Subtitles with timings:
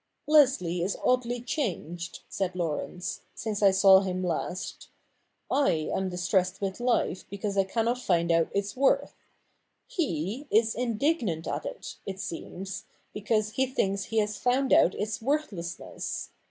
[0.27, 4.89] 'Leslie is oddly changed,' said Laurence,' since I saw him last.
[5.21, 9.13] / am distressed with life because I cannot find out its worth.
[9.85, 15.21] He is indignant at it, it seems, because he thinks he has found out its
[15.21, 16.31] worthlessness.